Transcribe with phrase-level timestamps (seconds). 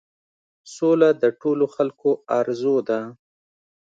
[0.75, 2.09] سوله د ټولو خلکو
[2.39, 2.99] آرزو ده.